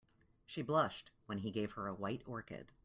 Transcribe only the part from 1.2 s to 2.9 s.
when he gave her a white orchid.